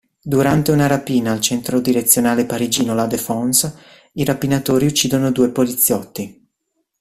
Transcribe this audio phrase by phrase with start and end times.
[0.23, 3.71] Durante una rapina al centro direzionale parigino La Défense,
[4.13, 6.47] i rapinatori uccidono due poliziotti.